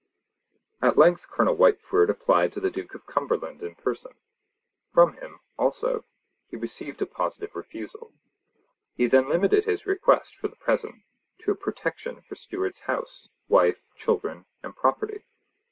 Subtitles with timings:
[0.81, 4.13] At length Colonel Whitefoord applied to the Duke of Cumberland in person.
[4.91, 6.05] From him, also,
[6.49, 8.11] he received a positive refusal.
[8.95, 11.03] He then limited his request, for the present,
[11.41, 15.23] to a protection for Stewart's house, wife, children, and property.